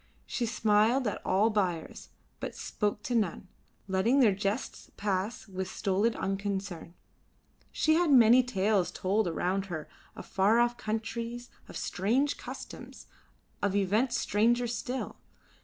[0.25, 2.09] She smiled at all buyers,
[2.39, 3.47] but spoke to none,
[3.87, 6.95] letting their jests pass with stolid unconcern.
[7.71, 13.05] She heard many tales told around her of far off countries, of strange customs,
[13.61, 15.17] of events stranger still.